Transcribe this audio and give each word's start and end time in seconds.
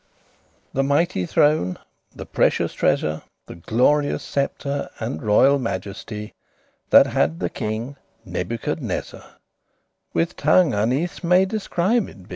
The 0.73 0.81
mighty 0.81 1.27
throne, 1.27 1.77
the 2.15 2.25
precious 2.25 2.73
treasor, 2.73 3.21
The 3.45 3.53
glorious 3.53 4.23
sceptre, 4.23 4.89
and 4.97 5.21
royal 5.21 5.59
majesty, 5.59 6.33
That 6.89 7.05
had 7.05 7.39
the 7.39 7.51
king 7.51 7.97
NABUCHODONOSOR 8.25 9.23
With 10.11 10.35
tongue 10.37 10.71
unnethes* 10.71 11.23
may 11.23 11.45
described 11.45 12.27
be. 12.27 12.29